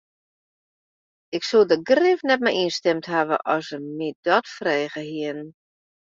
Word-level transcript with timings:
Ik 1.37 1.43
soe 1.49 1.65
der 1.71 1.81
grif 1.89 2.19
net 2.27 2.41
mei 2.45 2.55
ynstimd 2.63 3.05
hawwe 3.13 3.37
as 3.53 3.63
se 3.67 3.77
my 3.97 4.09
dat 4.25 4.45
frege 4.55 5.01
hiene. 5.11 5.45